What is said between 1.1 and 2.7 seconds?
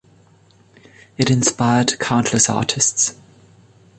It inspired countless